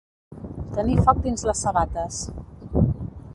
Tenir 0.77 0.97
foc 1.09 1.21
dins 1.27 1.45
les 1.49 1.61
sabates. 1.67 2.23